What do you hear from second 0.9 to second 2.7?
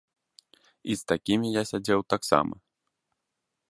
І з такімі я сядзеў таксама.